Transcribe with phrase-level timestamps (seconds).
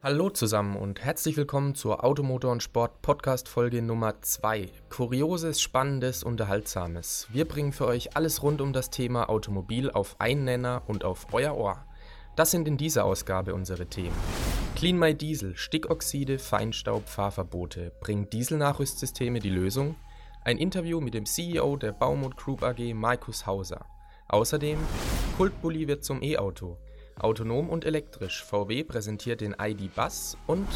[0.00, 4.68] Hallo zusammen und herzlich willkommen zur Automotor und Sport Podcast Folge Nummer 2.
[4.90, 7.26] Kurioses, Spannendes, Unterhaltsames.
[7.32, 11.26] Wir bringen für euch alles rund um das Thema Automobil auf einen Nenner und auf
[11.32, 11.84] euer Ohr.
[12.36, 14.14] Das sind in dieser Ausgabe unsere Themen.
[14.76, 17.90] Clean My Diesel, Stickoxide, Feinstaub, Fahrverbote.
[17.98, 19.96] Bringen Dieselnachrüstsysteme die Lösung?
[20.44, 23.84] Ein Interview mit dem CEO der Baumut Group AG, Markus Hauser.
[24.28, 24.78] Außerdem,
[25.36, 26.78] Kultbully wird zum E-Auto.
[27.18, 28.44] Autonom und elektrisch.
[28.44, 30.66] VW präsentiert den ID.Bus und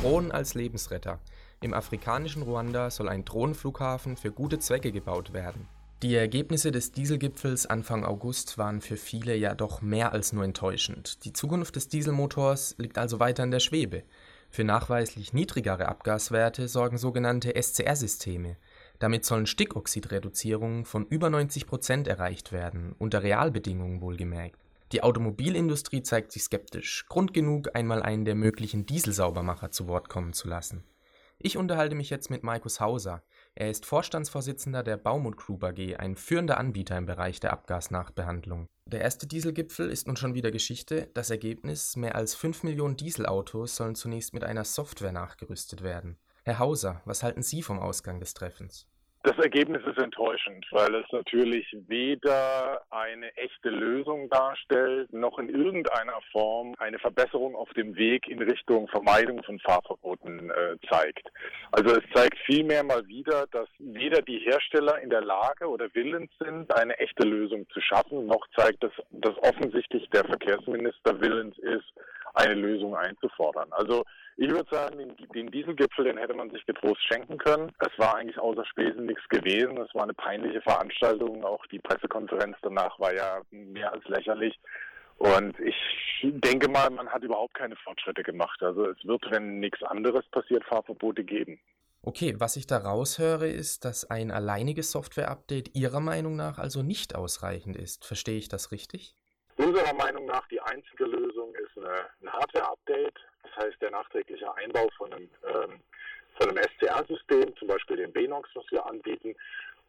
[0.00, 1.18] Drohnen als Lebensretter.
[1.60, 5.68] Im afrikanischen Ruanda soll ein Drohnenflughafen für gute Zwecke gebaut werden.
[6.02, 11.24] Die Ergebnisse des Dieselgipfels Anfang August waren für viele ja doch mehr als nur enttäuschend.
[11.24, 14.04] Die Zukunft des Dieselmotors liegt also weiter in der Schwebe.
[14.48, 18.56] Für nachweislich niedrigere Abgaswerte sorgen sogenannte SCR-Systeme.
[19.00, 24.67] Damit sollen Stickoxidreduzierungen von über 90 Prozent erreicht werden, unter Realbedingungen wohlgemerkt.
[24.92, 30.32] Die Automobilindustrie zeigt sich skeptisch, Grund genug, einmal einen der möglichen Dieselsaubermacher zu Wort kommen
[30.32, 30.82] zu lassen.
[31.40, 33.22] Ich unterhalte mich jetzt mit Markus Hauser.
[33.54, 38.66] Er ist Vorstandsvorsitzender der Baumut Group AG, ein führender Anbieter im Bereich der Abgasnachbehandlung.
[38.86, 41.10] Der erste Dieselgipfel ist nun schon wieder Geschichte.
[41.14, 46.18] Das Ergebnis: mehr als 5 Millionen Dieselautos sollen zunächst mit einer Software nachgerüstet werden.
[46.44, 48.86] Herr Hauser, was halten Sie vom Ausgang des Treffens?
[49.24, 56.20] Das Ergebnis ist enttäuschend, weil es natürlich weder eine echte Lösung darstellt, noch in irgendeiner
[56.30, 61.28] Form eine Verbesserung auf dem Weg in Richtung Vermeidung von Fahrverboten äh, zeigt.
[61.72, 66.30] Also es zeigt vielmehr mal wieder, dass weder die Hersteller in der Lage oder willens
[66.38, 71.92] sind, eine echte Lösung zu schaffen, noch zeigt es, dass offensichtlich der Verkehrsminister willens ist,
[72.38, 73.72] eine Lösung einzufordern.
[73.72, 74.04] Also
[74.36, 77.72] ich würde sagen, den, den Dieselgipfel, den hätte man sich getrost schenken können.
[77.80, 79.76] Es war eigentlich außer Spesen nichts gewesen.
[79.78, 81.44] Es war eine peinliche Veranstaltung.
[81.44, 84.58] Auch die Pressekonferenz danach war ja mehr als lächerlich.
[85.16, 85.74] Und ich
[86.22, 88.62] denke mal, man hat überhaupt keine Fortschritte gemacht.
[88.62, 91.58] Also es wird, wenn nichts anderes passiert, Fahrverbote geben.
[92.02, 97.16] Okay, was ich da raushöre, ist, dass ein alleiniges Software-Update Ihrer Meinung nach also nicht
[97.16, 98.06] ausreichend ist.
[98.06, 99.16] Verstehe ich das richtig?
[99.68, 103.20] Unserer Meinung nach die einzige Lösung ist eine, ein Hardware-Update.
[103.42, 105.80] Das heißt, der nachträgliche Einbau von einem, ähm,
[106.38, 109.36] von einem SCR-System, zum Beispiel dem BNOX, was wir anbieten.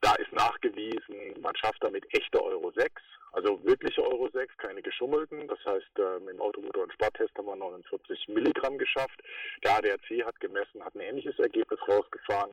[0.00, 3.00] Da ist nachgewiesen, man schafft damit echte Euro 6,
[3.30, 5.46] also wirkliche Euro 6, keine geschummelten.
[5.46, 9.22] Das heißt, ähm, im Automotor- und Sporttest haben wir 49 Milligramm geschafft.
[9.62, 12.50] Der ADAC hat gemessen, hat ein ähnliches Ergebnis rausgefahren.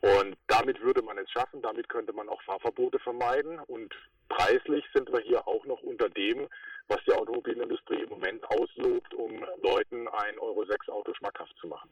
[0.00, 3.58] Und damit würde man es schaffen, damit könnte man auch Fahrverbote vermeiden.
[3.60, 3.94] Und
[4.28, 6.48] preislich sind wir hier auch noch unter dem,
[6.88, 11.90] was die Automobilindustrie im Moment auslobt, um Leuten ein Euro 6 Auto schmackhaft zu machen.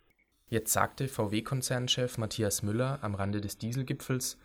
[0.49, 4.39] Jetzt sagte VW-Konzernchef Matthias Müller am Rande des Dieselgipfels,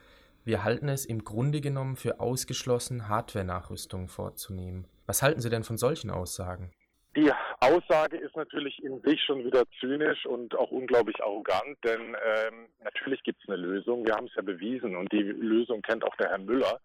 [0.43, 4.85] wir halten es im Grunde genommen für ausgeschlossen, Hardware-Nachrüstungen vorzunehmen.
[5.05, 6.73] Was halten Sie denn von solchen Aussagen?
[7.15, 12.65] Die Aussage ist natürlich in sich schon wieder zynisch und auch unglaublich arrogant, denn ähm,
[12.83, 14.03] natürlich gibt es eine Lösung.
[14.03, 16.79] Wir haben es ja bewiesen und die Lösung kennt auch der Herr Müller.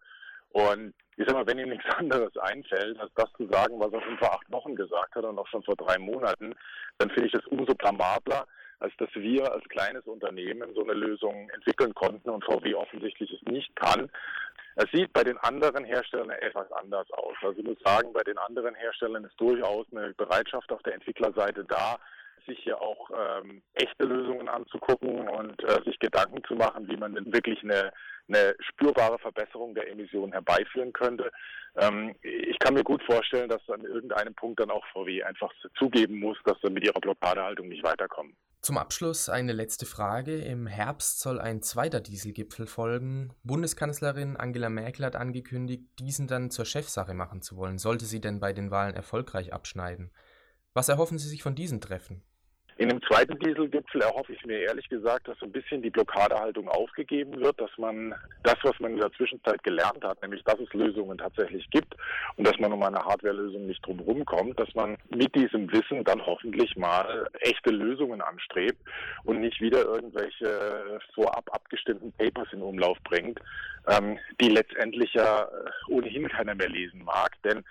[0.51, 4.01] Und ich sag mal, wenn ihm nichts anderes einfällt, als das zu sagen, was er
[4.01, 6.55] schon vor acht Wochen gesagt hat und auch schon vor drei Monaten,
[6.99, 8.45] dann finde ich das umso blamabler,
[8.79, 13.51] als dass wir als kleines Unternehmen so eine Lösung entwickeln konnten und VW offensichtlich es
[13.51, 14.09] nicht kann.
[14.81, 17.35] Es sieht bei den anderen Herstellern etwas anders aus.
[17.41, 21.65] Also ich muss sagen, bei den anderen Herstellern ist durchaus eine Bereitschaft auf der Entwicklerseite
[21.65, 21.97] da,
[22.47, 27.13] sich hier auch ähm, echte Lösungen anzugucken und äh, sich Gedanken zu machen, wie man
[27.13, 27.91] denn wirklich eine,
[28.29, 31.29] eine spürbare Verbesserung der Emissionen herbeiführen könnte.
[31.75, 36.21] Ähm, ich kann mir gut vorstellen, dass an irgendeinem Punkt dann auch VW einfach zugeben
[36.21, 38.33] muss, dass sie mit ihrer Blockadehaltung nicht weiterkommen.
[38.61, 40.35] Zum Abschluss eine letzte Frage.
[40.35, 43.33] Im Herbst soll ein zweiter Dieselgipfel folgen.
[43.43, 48.41] Bundeskanzlerin Angela Merkel hat angekündigt, diesen dann zur Chefsache machen zu wollen, sollte sie denn
[48.41, 50.11] bei den Wahlen erfolgreich abschneiden.
[50.73, 52.21] Was erhoffen Sie sich von diesen Treffen?
[52.79, 56.69] In dem zweiten Dieselgipfel erhoffe ich mir ehrlich gesagt, dass so ein bisschen die Blockadehaltung
[56.69, 60.71] aufgegeben wird, dass man das, was man in der Zwischenzeit gelernt hat, nämlich dass es
[60.71, 61.93] Lösungen tatsächlich gibt
[62.37, 66.25] und dass man um eine Hardwarelösung nicht drumherum kommt, dass man mit diesem Wissen dann
[66.25, 68.79] hoffentlich mal echte Lösungen anstrebt
[69.25, 73.41] und nicht wieder irgendwelche vorab abgestimmten Papers in Umlauf bringt,
[73.89, 75.49] ähm, die letztendlich ja
[75.89, 77.31] ohnehin keiner mehr lesen mag.
[77.43, 77.61] Denn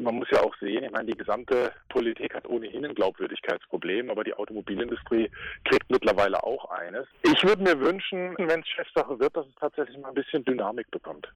[0.00, 4.24] man muss ja auch sehen, ich meine, die gesamte Politik hat ohnehin ein Glaubwürdigkeitsproblem, aber
[4.24, 5.30] die Automobilindustrie
[5.64, 7.06] kriegt mittlerweile auch eines.
[7.22, 10.90] Ich würde mir wünschen, wenn es Chefsache wird, dass es tatsächlich mal ein bisschen Dynamik
[10.90, 11.28] bekommt.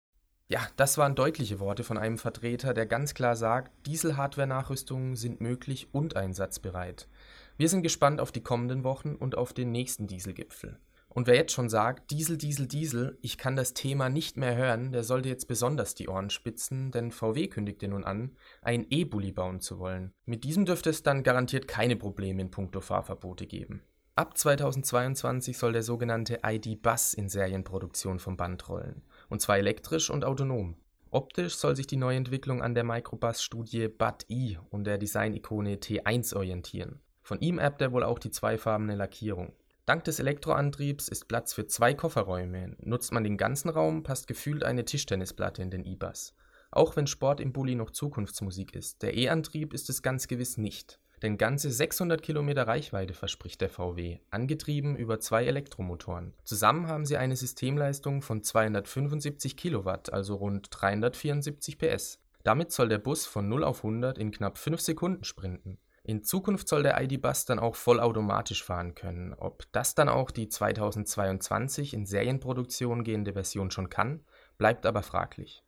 [0.49, 5.89] Ja, das waren deutliche Worte von einem Vertreter, der ganz klar sagt, Diesel-Hardware-Nachrüstungen sind möglich
[5.93, 7.09] und einsatzbereit.
[7.57, 10.79] Wir sind gespannt auf die kommenden Wochen und auf den nächsten Dieselgipfel.
[11.17, 14.93] Und wer jetzt schon sagt, Diesel, Diesel, Diesel, ich kann das Thema nicht mehr hören,
[14.93, 19.63] der sollte jetzt besonders die Ohren spitzen, denn VW kündigte nun an, einen E-Bulli bauen
[19.63, 20.13] zu wollen.
[20.27, 23.81] Mit diesem dürfte es dann garantiert keine Probleme in puncto Fahrverbote geben.
[24.15, 30.23] Ab 2022 soll der sogenannte ID-Bus in Serienproduktion vom Band rollen, und zwar elektrisch und
[30.23, 30.77] autonom.
[31.11, 37.01] Optisch soll sich die neue Entwicklung an der Microbus-Studie BUD-E und der Design-Ikone T1 orientieren.
[37.23, 39.55] Von ihm erbt er wohl auch die zweifarbene Lackierung.
[39.87, 42.75] Dank des Elektroantriebs ist Platz für zwei Kofferräume.
[42.81, 46.35] Nutzt man den ganzen Raum, passt gefühlt eine Tischtennisplatte in den E-Bus.
[46.73, 50.99] Auch wenn Sport im Bulli noch Zukunftsmusik ist, der E-Antrieb ist es ganz gewiss nicht.
[51.23, 56.35] Denn ganze 600 Kilometer Reichweite verspricht der VW, angetrieben über zwei Elektromotoren.
[56.43, 62.19] Zusammen haben sie eine Systemleistung von 275 Kilowatt, also rund 374 PS.
[62.43, 65.79] Damit soll der Bus von 0 auf 100 in knapp 5 Sekunden sprinten.
[66.09, 69.35] In Zukunft soll der ID-Bus dann auch vollautomatisch fahren können.
[69.35, 74.21] Ob das dann auch die 2022 in Serienproduktion gehende Version schon kann,
[74.57, 75.65] bleibt aber fraglich.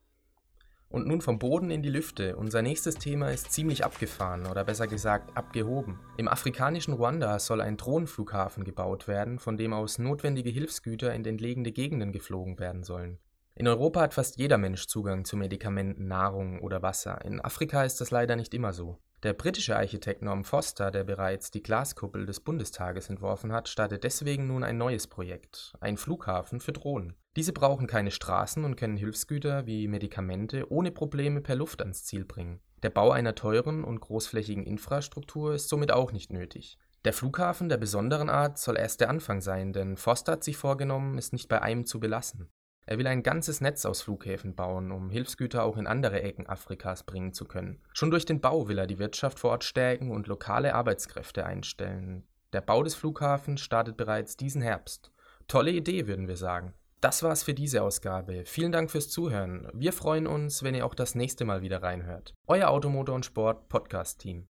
[0.87, 2.37] Und nun vom Boden in die Lüfte.
[2.37, 5.99] Unser nächstes Thema ist ziemlich abgefahren oder besser gesagt abgehoben.
[6.15, 11.73] Im afrikanischen Ruanda soll ein Drohnenflughafen gebaut werden, von dem aus notwendige Hilfsgüter in entlegene
[11.73, 13.19] Gegenden geflogen werden sollen.
[13.59, 17.19] In Europa hat fast jeder Mensch Zugang zu Medikamenten, Nahrung oder Wasser.
[17.25, 18.99] In Afrika ist das leider nicht immer so.
[19.21, 24.47] Der britische Architekt Norm Foster, der bereits die Glaskuppel des Bundestages entworfen hat, startet deswegen
[24.47, 27.15] nun ein neues Projekt, ein Flughafen für Drohnen.
[27.35, 32.23] Diese brauchen keine Straßen und können Hilfsgüter wie Medikamente ohne Probleme per Luft ans Ziel
[32.23, 32.61] bringen.
[32.81, 36.77] Der Bau einer teuren und großflächigen Infrastruktur ist somit auch nicht nötig.
[37.03, 41.17] Der Flughafen der besonderen Art soll erst der Anfang sein, denn Foster hat sich vorgenommen,
[41.17, 42.49] es nicht bei einem zu belassen.
[42.89, 47.03] Er will ein ganzes Netz aus Flughäfen bauen, um Hilfsgüter auch in andere Ecken Afrikas
[47.03, 47.79] bringen zu können.
[47.93, 52.23] Schon durch den Bau will er die Wirtschaft vor Ort stärken und lokale Arbeitskräfte einstellen.
[52.51, 55.11] Der Bau des Flughafens startet bereits diesen Herbst.
[55.47, 56.73] Tolle Idee, würden wir sagen.
[56.99, 58.41] Das war's für diese Ausgabe.
[58.45, 59.67] Vielen Dank fürs Zuhören.
[59.71, 62.33] Wir freuen uns, wenn ihr auch das nächste Mal wieder reinhört.
[62.47, 64.48] Euer Automotor und Sport Podcast Team.